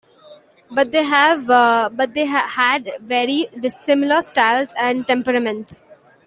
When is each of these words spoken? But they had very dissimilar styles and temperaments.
But 0.71 0.91
they 0.93 1.03
had 1.03 1.43
very 3.01 3.47
dissimilar 3.59 4.23
styles 4.23 4.73
and 4.75 5.05
temperaments. 5.05 5.83